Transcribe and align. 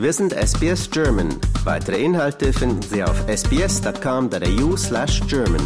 Wir 0.00 0.12
sind 0.14 0.32
SBS 0.32 0.90
German. 0.90 1.28
Weitere 1.64 2.02
Inhalte 2.02 2.54
finden 2.54 2.80
Sie 2.80 3.04
auf 3.04 3.28
sbs.com.au 3.28 4.74
slash 4.74 5.20
German. 5.28 5.60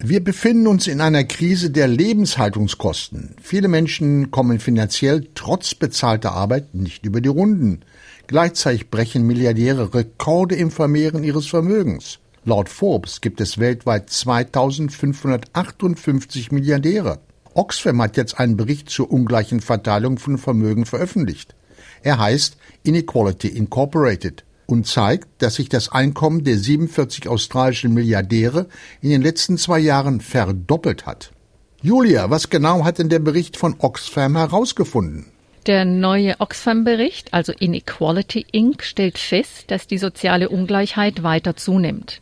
Wir 0.00 0.24
befinden 0.24 0.66
uns 0.66 0.88
in 0.88 1.00
einer 1.00 1.22
Krise 1.22 1.70
der 1.70 1.86
Lebenshaltungskosten. 1.86 3.36
Viele 3.40 3.68
Menschen 3.68 4.32
kommen 4.32 4.58
finanziell 4.58 5.28
trotz 5.36 5.76
bezahlter 5.76 6.32
Arbeit 6.32 6.74
nicht 6.74 7.06
über 7.06 7.20
die 7.20 7.28
Runden. 7.28 7.82
Gleichzeitig 8.26 8.90
brechen 8.90 9.28
Milliardäre 9.28 9.94
Rekorde 9.94 10.56
im 10.56 10.72
Vermehren 10.72 11.22
ihres 11.22 11.46
Vermögens. 11.46 12.18
Laut 12.44 12.68
Forbes 12.68 13.20
gibt 13.20 13.40
es 13.40 13.58
weltweit 13.58 14.10
2558 14.10 16.50
Milliardäre. 16.50 17.20
Oxfam 17.56 18.02
hat 18.02 18.18
jetzt 18.18 18.38
einen 18.38 18.56
Bericht 18.56 18.90
zur 18.90 19.10
ungleichen 19.10 19.60
Verteilung 19.60 20.18
von 20.18 20.36
Vermögen 20.36 20.84
veröffentlicht. 20.84 21.54
Er 22.02 22.18
heißt 22.18 22.58
Inequality 22.82 23.48
Incorporated 23.48 24.44
und 24.66 24.86
zeigt, 24.86 25.28
dass 25.38 25.54
sich 25.54 25.68
das 25.70 25.90
Einkommen 25.90 26.44
der 26.44 26.58
47 26.58 27.28
australischen 27.28 27.94
Milliardäre 27.94 28.66
in 29.00 29.10
den 29.10 29.22
letzten 29.22 29.56
zwei 29.56 29.78
Jahren 29.78 30.20
verdoppelt 30.20 31.06
hat. 31.06 31.32
Julia, 31.80 32.30
was 32.30 32.50
genau 32.50 32.84
hat 32.84 32.98
denn 32.98 33.08
der 33.08 33.20
Bericht 33.20 33.56
von 33.56 33.76
Oxfam 33.78 34.36
herausgefunden? 34.36 35.26
Der 35.66 35.84
neue 35.84 36.38
Oxfam-Bericht, 36.38 37.32
also 37.32 37.52
Inequality 37.52 38.46
Inc., 38.52 38.84
stellt 38.84 39.18
fest, 39.18 39.64
dass 39.68 39.86
die 39.86 39.98
soziale 39.98 40.48
Ungleichheit 40.48 41.22
weiter 41.22 41.56
zunimmt. 41.56 42.20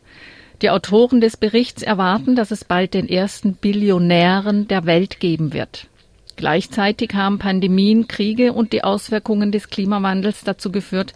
Die 0.61 0.69
Autoren 0.69 1.19
des 1.19 1.37
Berichts 1.37 1.83
erwarten, 1.83 2.35
dass 2.35 2.51
es 2.51 2.63
bald 2.63 2.93
den 2.93 3.09
ersten 3.09 3.53
Billionären 3.53 4.67
der 4.67 4.85
Welt 4.85 5.19
geben 5.19 5.53
wird. 5.53 5.87
Gleichzeitig 6.37 7.13
haben 7.13 7.39
Pandemien, 7.39 8.07
Kriege 8.07 8.53
und 8.53 8.73
die 8.73 8.83
Auswirkungen 8.83 9.51
des 9.51 9.69
Klimawandels 9.69 10.43
dazu 10.43 10.71
geführt, 10.71 11.13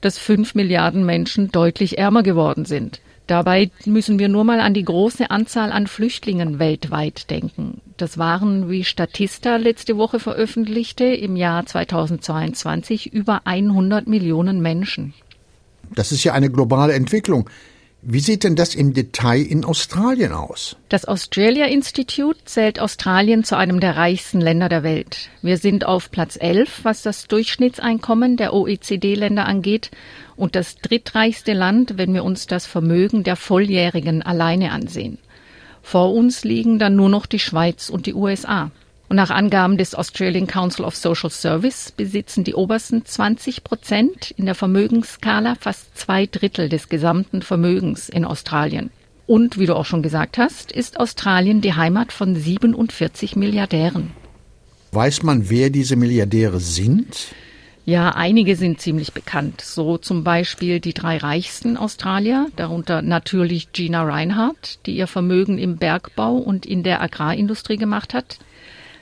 dass 0.00 0.18
fünf 0.18 0.54
Milliarden 0.54 1.04
Menschen 1.04 1.50
deutlich 1.50 1.98
ärmer 1.98 2.22
geworden 2.22 2.64
sind. 2.64 3.00
Dabei 3.26 3.70
müssen 3.84 4.18
wir 4.18 4.28
nur 4.28 4.44
mal 4.44 4.60
an 4.60 4.74
die 4.74 4.82
große 4.82 5.30
Anzahl 5.30 5.70
an 5.70 5.86
Flüchtlingen 5.86 6.58
weltweit 6.58 7.30
denken. 7.30 7.80
Das 7.96 8.18
waren, 8.18 8.68
wie 8.68 8.82
Statista 8.82 9.56
letzte 9.56 9.96
Woche 9.96 10.18
veröffentlichte, 10.18 11.04
im 11.04 11.36
Jahr 11.36 11.64
2022 11.64 13.12
über 13.12 13.42
100 13.44 14.08
Millionen 14.08 14.60
Menschen. 14.60 15.14
Das 15.94 16.12
ist 16.12 16.24
ja 16.24 16.32
eine 16.32 16.50
globale 16.50 16.94
Entwicklung. 16.94 17.48
Wie 18.02 18.20
sieht 18.20 18.44
denn 18.44 18.56
das 18.56 18.74
im 18.74 18.94
Detail 18.94 19.42
in 19.42 19.62
Australien 19.62 20.32
aus? 20.32 20.76
Das 20.88 21.04
Australia 21.04 21.66
Institute 21.66 22.38
zählt 22.46 22.80
Australien 22.80 23.44
zu 23.44 23.58
einem 23.58 23.78
der 23.78 23.94
reichsten 23.96 24.40
Länder 24.40 24.70
der 24.70 24.82
Welt. 24.82 25.28
Wir 25.42 25.58
sind 25.58 25.84
auf 25.84 26.10
Platz 26.10 26.38
11, 26.40 26.80
was 26.84 27.02
das 27.02 27.26
Durchschnittseinkommen 27.26 28.38
der 28.38 28.54
OECD-Länder 28.54 29.44
angeht 29.44 29.90
und 30.34 30.56
das 30.56 30.76
drittreichste 30.76 31.52
Land, 31.52 31.98
wenn 31.98 32.14
wir 32.14 32.24
uns 32.24 32.46
das 32.46 32.64
Vermögen 32.64 33.22
der 33.22 33.36
Volljährigen 33.36 34.22
alleine 34.22 34.72
ansehen. 34.72 35.18
Vor 35.82 36.14
uns 36.14 36.42
liegen 36.42 36.78
dann 36.78 36.96
nur 36.96 37.10
noch 37.10 37.26
die 37.26 37.38
Schweiz 37.38 37.90
und 37.90 38.06
die 38.06 38.14
USA. 38.14 38.70
Und 39.10 39.16
nach 39.16 39.30
Angaben 39.30 39.76
des 39.76 39.96
Australian 39.96 40.46
Council 40.46 40.84
of 40.84 40.94
Social 40.94 41.30
Service 41.30 41.90
besitzen 41.90 42.44
die 42.44 42.54
obersten 42.54 43.04
20 43.04 43.64
Prozent 43.64 44.30
in 44.30 44.46
der 44.46 44.54
Vermögensskala 44.54 45.56
fast 45.58 45.98
zwei 45.98 46.26
Drittel 46.26 46.68
des 46.68 46.88
gesamten 46.88 47.42
Vermögens 47.42 48.08
in 48.08 48.24
Australien. 48.24 48.90
Und 49.26 49.58
wie 49.58 49.66
du 49.66 49.74
auch 49.74 49.84
schon 49.84 50.04
gesagt 50.04 50.38
hast, 50.38 50.70
ist 50.70 51.00
Australien 51.00 51.60
die 51.60 51.74
Heimat 51.74 52.12
von 52.12 52.36
47 52.36 53.34
Milliardären. 53.34 54.12
Weiß 54.92 55.24
man, 55.24 55.50
wer 55.50 55.70
diese 55.70 55.96
Milliardäre 55.96 56.60
sind? 56.60 57.34
Ja, 57.84 58.10
einige 58.10 58.54
sind 58.54 58.80
ziemlich 58.80 59.12
bekannt. 59.12 59.60
So 59.60 59.98
zum 59.98 60.22
Beispiel 60.22 60.78
die 60.78 60.94
drei 60.94 61.16
reichsten 61.16 61.76
Australier, 61.76 62.46
darunter 62.54 63.02
natürlich 63.02 63.72
Gina 63.72 64.04
Reinhardt, 64.04 64.78
die 64.86 64.94
ihr 64.94 65.08
Vermögen 65.08 65.58
im 65.58 65.78
Bergbau 65.78 66.36
und 66.36 66.64
in 66.64 66.84
der 66.84 67.02
Agrarindustrie 67.02 67.76
gemacht 67.76 68.14
hat. 68.14 68.38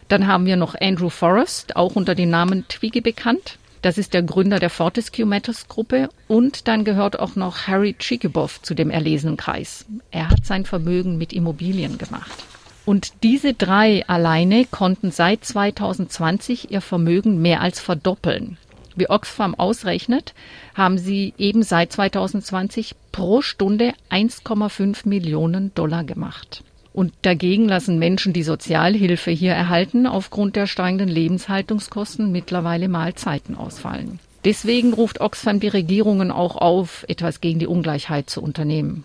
Dann 0.09 0.27
haben 0.27 0.47
wir 0.47 0.57
noch 0.57 0.75
Andrew 0.81 1.11
Forrest, 1.11 1.77
auch 1.77 1.95
unter 1.95 2.15
dem 2.15 2.31
Namen 2.31 2.67
Twiggy 2.69 3.01
bekannt. 3.01 3.59
Das 3.83 3.99
ist 3.99 4.15
der 4.15 4.23
Gründer 4.23 4.59
der 4.59 4.71
Fortescue 4.71 5.27
Matters 5.27 5.69
Gruppe. 5.69 6.09
Und 6.27 6.67
dann 6.67 6.85
gehört 6.85 7.19
auch 7.19 7.37
noch 7.37 7.69
Harry 7.69 7.95
Chikibov 7.99 8.61
zu 8.63 8.75
dem 8.75 8.91
erlesenen 8.91 9.37
Kreis. 9.37 9.85
Er 10.11 10.31
hat 10.31 10.45
sein 10.45 10.65
Vermögen 10.65 11.19
mit 11.19 11.33
Immobilien 11.33 11.99
gemacht. 11.99 12.45
Und 12.87 13.23
diese 13.23 13.53
drei 13.53 14.09
alleine 14.09 14.65
konnten 14.65 15.11
seit 15.11 15.45
2020 15.45 16.71
ihr 16.71 16.81
Vermögen 16.81 17.41
mehr 17.41 17.61
als 17.61 17.81
verdoppeln. 17.81 18.57
Wie 18.97 19.11
Oxfam 19.11 19.55
ausrechnet, 19.55 20.35
haben 20.75 20.99
sie 20.99 21.35
eben 21.39 21.63
seit 21.63 21.93
2020 21.93 22.95
pro 23.13 23.43
Stunde 23.43 23.93
1,5 24.11 25.07
Millionen 25.07 25.73
Dollar 25.75 26.03
gemacht. 26.03 26.65
Und 26.93 27.13
dagegen 27.23 27.69
lassen 27.69 27.99
Menschen, 27.99 28.33
die 28.33 28.43
Sozialhilfe 28.43 29.31
hier 29.31 29.53
erhalten, 29.53 30.07
aufgrund 30.07 30.57
der 30.57 30.67
steigenden 30.67 31.09
Lebenshaltungskosten 31.09 32.33
mittlerweile 32.33 32.89
Mahlzeiten 32.89 33.57
ausfallen. 33.57 34.19
Deswegen 34.45 34.93
ruft 34.95 35.21
Oxfam 35.21 35.61
die 35.61 35.69
Regierungen 35.69 36.31
auch 36.31 36.57
auf, 36.57 37.05
etwas 37.09 37.41
gegen 37.41 37.59
die 37.59 37.67
Ungleichheit 37.67 38.31
zu 38.31 38.43
unternehmen. 38.43 39.05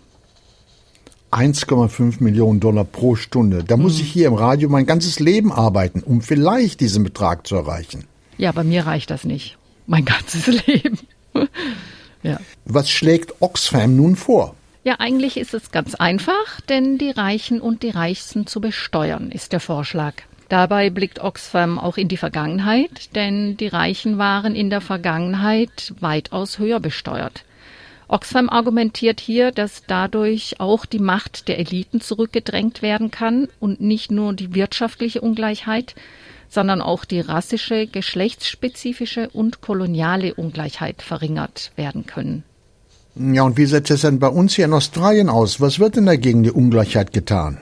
1,5 1.32 2.22
Millionen 2.22 2.60
Dollar 2.60 2.84
pro 2.84 3.16
Stunde. 3.16 3.64
Da 3.64 3.76
muss 3.76 3.96
hm. 3.96 4.02
ich 4.02 4.12
hier 4.12 4.28
im 4.28 4.34
Radio 4.34 4.68
mein 4.68 4.86
ganzes 4.86 5.18
Leben 5.18 5.50
arbeiten, 5.52 6.00
um 6.00 6.22
vielleicht 6.22 6.80
diesen 6.80 7.02
Betrag 7.02 7.46
zu 7.46 7.56
erreichen. 7.56 8.04
Ja, 8.38 8.52
bei 8.52 8.62
mir 8.62 8.86
reicht 8.86 9.10
das 9.10 9.24
nicht. 9.24 9.58
Mein 9.86 10.04
ganzes 10.04 10.46
Leben. 10.46 10.98
ja. 12.22 12.38
Was 12.64 12.88
schlägt 12.88 13.34
Oxfam 13.40 13.96
nun 13.96 14.14
vor? 14.14 14.54
Ja, 14.84 14.96
eigentlich 14.98 15.38
ist 15.38 15.54
es 15.54 15.70
ganz 15.70 15.94
einfach, 15.94 16.60
denn 16.68 16.98
die 16.98 17.10
Reichen 17.10 17.62
und 17.62 17.82
die 17.82 17.88
Reichsten 17.88 18.46
zu 18.46 18.60
besteuern, 18.60 19.32
ist 19.32 19.54
der 19.54 19.60
Vorschlag. 19.60 20.12
Dabei 20.50 20.90
blickt 20.90 21.20
Oxfam 21.20 21.78
auch 21.78 21.96
in 21.96 22.08
die 22.08 22.18
Vergangenheit, 22.18 23.14
denn 23.14 23.56
die 23.56 23.68
Reichen 23.68 24.18
waren 24.18 24.54
in 24.54 24.68
der 24.68 24.82
Vergangenheit 24.82 25.94
weitaus 26.00 26.58
höher 26.58 26.80
besteuert. 26.80 27.44
Oxfam 28.08 28.50
argumentiert 28.50 29.20
hier, 29.20 29.52
dass 29.52 29.84
dadurch 29.86 30.60
auch 30.60 30.84
die 30.84 30.98
Macht 30.98 31.48
der 31.48 31.58
Eliten 31.58 32.02
zurückgedrängt 32.02 32.82
werden 32.82 33.10
kann 33.10 33.48
und 33.60 33.80
nicht 33.80 34.10
nur 34.10 34.34
die 34.34 34.54
wirtschaftliche 34.54 35.22
Ungleichheit, 35.22 35.94
sondern 36.50 36.82
auch 36.82 37.06
die 37.06 37.20
rassische, 37.20 37.86
geschlechtsspezifische 37.86 39.30
und 39.30 39.62
koloniale 39.62 40.34
Ungleichheit 40.34 41.00
verringert 41.00 41.72
werden 41.74 42.04
können. 42.04 42.44
Ja, 43.16 43.42
und 43.42 43.56
wie 43.56 43.66
sieht 43.66 43.90
es 43.90 44.00
denn 44.00 44.18
bei 44.18 44.28
uns 44.28 44.54
hier 44.54 44.64
in 44.64 44.72
Australien 44.72 45.28
aus? 45.28 45.60
Was 45.60 45.78
wird 45.78 45.96
denn 45.96 46.06
dagegen 46.06 46.42
die 46.42 46.50
Ungleichheit 46.50 47.12
getan? 47.12 47.58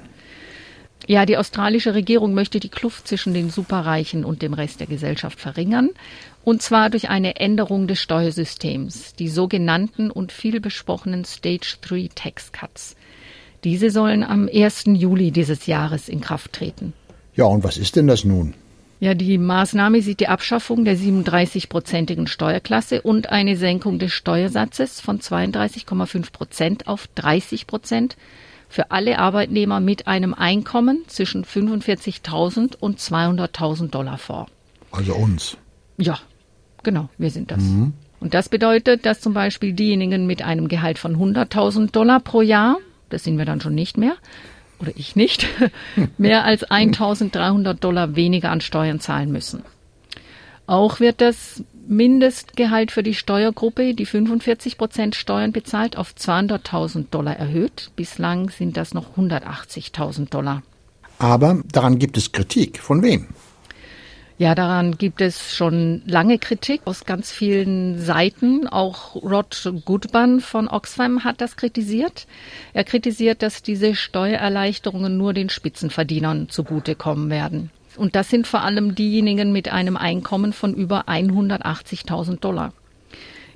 Ja, 1.07 1.27
die 1.27 1.37
australische 1.37 1.95
Regierung 1.95 2.33
möchte 2.33 2.61
die 2.61 2.69
Kluft 2.69 3.09
zwischen 3.09 3.35
den 3.35 3.51
Superreichen 3.51 4.25
und 4.25 4.41
dem 4.41 4.55
Rest 4.55 4.81
der 4.81 4.87
Gesellschaft 4.87 5.41
verringern. 5.41 5.91
Und 6.45 6.63
zwar 6.63 6.91
durch 6.91 7.11
eine 7.11 7.37
Änderung 7.37 7.87
des 7.87 8.01
Steuersystems, 8.01 9.15
die 9.15 9.29
sogenannten 9.29 10.11
und 10.11 10.33
viel 10.33 10.61
besprochenen 10.61 11.25
Stage 11.25 11.77
3 11.83 12.09
Tax 12.15 12.53
Cuts. 12.53 12.97
Diese 13.65 13.91
sollen 13.91 14.25
am 14.25 14.49
1. 14.53 14.85
Juli 14.87 15.33
dieses 15.33 15.67
Jahres 15.67 16.09
in 16.09 16.21
Kraft 16.21 16.53
treten. 16.53 16.95
Ja, 17.35 17.45
und 17.45 17.63
was 17.63 17.77
ist 17.77 17.97
denn 17.97 18.07
das 18.07 18.25
nun? 18.25 18.55
Ja, 19.03 19.15
die 19.15 19.37
Maßnahme 19.37 20.01
sieht 20.01 20.21
die 20.21 20.29
Abschaffung 20.29 20.85
der 20.85 20.97
37-prozentigen 20.97 22.29
Steuerklasse 22.29 23.03
und 23.03 23.31
eine 23.31 23.57
Senkung 23.57 23.99
des 23.99 24.13
Steuersatzes 24.13 25.01
von 25.01 25.19
32,5 25.19 26.31
Prozent 26.31 26.87
auf 26.87 27.09
30 27.17 27.67
Prozent 27.67 28.17
für 28.69 28.93
alle 28.93 29.19
Arbeitnehmer 29.19 29.81
mit 29.81 30.07
einem 30.07 30.35
Einkommen 30.35 31.03
zwischen 31.09 31.45
45.000 31.45 32.77
und 32.79 33.01
200.000 33.01 33.91
Dollar 33.91 34.19
vor. 34.19 34.47
Also 34.93 35.17
uns. 35.17 35.57
Ja, 35.99 36.21
genau, 36.85 37.09
wir 37.19 37.33
sind 37.33 37.51
das. 37.51 37.65
Mhm. 37.65 37.95
Und 38.21 38.35
das 38.35 38.49
bedeutet, 38.49 39.05
dass 39.05 39.21
zum 39.21 39.35
Beispiel 39.35 39.73
diejenigen 39.73 40.29
mit 40.29 40.43
einem 40.43 40.69
Gehalt 40.69 41.01
von 41.01 41.17
100.000 41.17 41.91
Dollar 41.91 42.21
pro 42.21 42.41
Jahr, 42.41 42.77
das 43.09 43.25
sind 43.25 43.37
wir 43.37 43.47
dann 43.47 43.61
schon 43.61 43.75
nicht 43.75 43.99
mehr, 43.99 44.15
oder 44.83 44.93
ich 44.97 45.17
nicht, 45.17 45.47
mehr 46.19 46.45
als 46.45 46.65
1300 46.65 47.83
Dollar 47.83 48.17
weniger 48.17 48.51
an 48.51 48.61
Steuern 48.61 49.01
zahlen 49.01 49.33
müssen. 49.33 49.63
Auch 50.67 51.01
wird 51.01 51.21
das 51.21 51.65
Mindestgehalt 51.87 52.93
für 52.93 53.03
die 53.03 53.15
Steuergruppe, 53.15 53.95
die 53.95 54.07
45 54.07 54.79
Prozent 54.79 55.15
Steuern 55.15 55.53
bezahlt, 55.53 55.97
auf 55.97 56.15
200.000 56.19 57.07
Dollar 57.11 57.37
erhöht. 57.37 57.91
Bislang 57.97 58.51
sind 58.51 58.77
das 58.77 58.95
noch 58.95 59.17
180.000 59.17 60.31
Dollar. 60.31 60.63
Aber 61.19 61.61
daran 61.73 61.99
gibt 61.99 62.17
es 62.17 62.33
Kritik. 62.33 62.81
Von 62.81 63.03
wem? 63.03 63.29
Ja, 64.39 64.55
daran 64.55 64.97
gibt 64.99 65.21
es 65.21 65.55
schon 65.55 66.03
lange 66.07 66.39
Kritik 66.39 66.83
aus 66.87 67.05
ganz 67.05 67.31
vielen 67.31 67.99
Seiten. 67.99 68.67
Auch 68.67 69.15
Rod 69.15 69.73
Goodman 69.85 70.41
von 70.41 70.69
Oxfam 70.69 71.23
hat 71.25 71.41
das 71.41 71.57
kritisiert. 71.57 72.27
Er 72.73 72.85
kritisiert, 72.85 73.43
dass 73.43 73.63
diese 73.63 73.95
Steuererleichterungen 73.95 75.17
nur 75.17 75.33
den 75.35 75.49
Spitzenverdienern 75.49 76.49
zugutekommen 76.49 77.31
werden. 77.31 77.71
Und 77.97 78.17
das 78.17 78.31
sind 78.31 78.47
vor 78.47 78.63
allem 78.63 78.95
diejenigen 78.95 79.53
mit 79.53 79.71
einem 79.71 79.97
Einkommen 79.97 80.53
von 80.53 80.73
über 80.73 81.09
180.000 81.09 82.41
Dollar. 82.41 82.73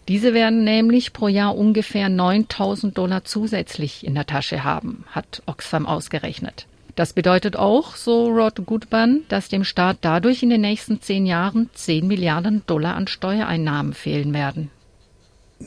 Diese 0.09 0.35
werden 0.35 0.63
nämlich 0.63 1.13
pro 1.13 1.27
Jahr 1.27 1.57
ungefähr 1.57 2.09
9.000 2.09 2.93
Dollar 2.93 3.25
zusätzlich 3.25 4.07
in 4.07 4.15
der 4.15 4.27
Tasche 4.27 4.63
haben, 4.63 5.05
hat 5.11 5.43
Oxfam 5.47 5.87
ausgerechnet. 5.87 6.67
Das 6.97 7.13
bedeutet 7.13 7.57
auch, 7.57 7.95
so 7.95 8.29
Rod 8.29 8.65
Goodman, 8.65 9.21
dass 9.29 9.51
dem 9.51 9.65
Staat 9.65 9.99
dadurch 10.01 10.43
in 10.43 10.49
den 10.49 10.63
nächsten 10.63 11.03
zehn 11.03 11.27
Jahren 11.27 11.69
10 11.75 12.07
Milliarden 12.07 12.63
Dollar 12.67 12.95
an 12.97 13.07
Steuereinnahmen 13.07 13.93
fehlen 13.93 14.33
werden. 14.33 14.71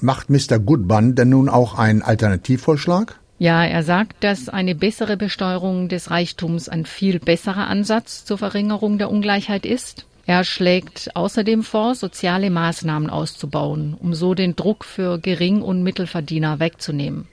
Macht 0.01 0.31
Mr. 0.31 0.57
Goodman 0.57 1.13
denn 1.13 1.29
nun 1.29 1.47
auch 1.47 1.77
einen 1.77 2.01
Alternativvorschlag? 2.01 3.19
Ja, 3.37 3.63
er 3.63 3.83
sagt, 3.83 4.23
dass 4.23 4.49
eine 4.49 4.73
bessere 4.73 5.17
Besteuerung 5.17 5.87
des 5.87 6.09
Reichtums 6.09 6.67
ein 6.67 6.85
viel 6.85 7.19
besserer 7.19 7.67
Ansatz 7.67 8.25
zur 8.25 8.39
Verringerung 8.39 8.97
der 8.97 9.11
Ungleichheit 9.11 9.67
ist. 9.67 10.07
Er 10.25 10.43
schlägt 10.43 11.15
außerdem 11.15 11.61
vor, 11.63 11.93
soziale 11.93 12.49
Maßnahmen 12.49 13.09
auszubauen, 13.09 13.95
um 13.99 14.15
so 14.15 14.33
den 14.33 14.55
Druck 14.55 14.83
für 14.83 15.19
Gering- 15.19 15.61
und 15.61 15.83
Mittelverdiener 15.83 16.59
wegzunehmen. 16.59 17.27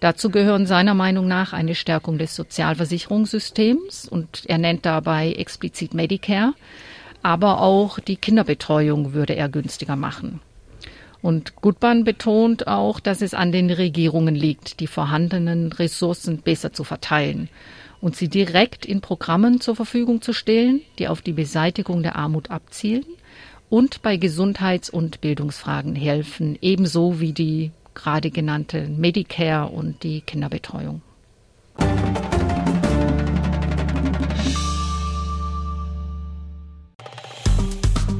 Dazu 0.00 0.30
gehören 0.30 0.66
seiner 0.66 0.94
Meinung 0.94 1.28
nach 1.28 1.52
eine 1.52 1.74
Stärkung 1.74 2.16
des 2.16 2.34
Sozialversicherungssystems 2.34 4.08
und 4.08 4.44
er 4.46 4.56
nennt 4.56 4.86
dabei 4.86 5.32
explizit 5.32 5.92
Medicare, 5.92 6.54
aber 7.22 7.60
auch 7.60 8.00
die 8.00 8.16
Kinderbetreuung 8.16 9.12
würde 9.12 9.36
er 9.36 9.50
günstiger 9.50 9.96
machen. 9.96 10.40
Und 11.20 11.56
Gutmann 11.56 12.04
betont 12.04 12.66
auch, 12.66 12.98
dass 12.98 13.20
es 13.20 13.34
an 13.34 13.52
den 13.52 13.70
Regierungen 13.70 14.34
liegt, 14.34 14.80
die 14.80 14.86
vorhandenen 14.86 15.70
Ressourcen 15.70 16.38
besser 16.38 16.72
zu 16.72 16.82
verteilen 16.82 17.50
und 18.00 18.16
sie 18.16 18.28
direkt 18.28 18.86
in 18.86 19.02
Programmen 19.02 19.60
zur 19.60 19.76
Verfügung 19.76 20.22
zu 20.22 20.32
stellen, 20.32 20.80
die 20.98 21.08
auf 21.08 21.20
die 21.20 21.32
Beseitigung 21.32 22.02
der 22.02 22.16
Armut 22.16 22.50
abzielen 22.50 23.04
und 23.68 24.00
bei 24.00 24.16
Gesundheits- 24.16 24.88
und 24.88 25.20
Bildungsfragen 25.20 25.94
helfen, 25.94 26.56
ebenso 26.62 27.20
wie 27.20 27.32
die 27.32 27.70
gerade 27.94 28.30
genannte 28.30 28.88
Medicare 28.88 29.68
und 29.68 30.02
die 30.02 30.20
Kinderbetreuung. 30.20 31.00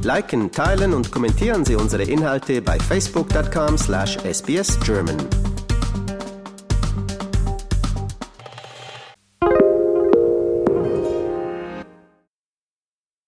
Liken, 0.03 0.51
teilen 0.51 0.93
und 0.93 1.11
kommentieren 1.11 1.63
Sie 1.63 1.75
unsere 1.75 2.01
Inhalte 2.03 2.61
bei 2.61 2.79
facebook.com/sbsgerman. 2.79 5.50